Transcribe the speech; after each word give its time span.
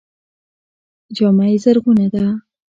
جامه 1.15 1.45
یې 1.51 1.57
زرغونه 1.63 2.07
ده. 2.13 2.25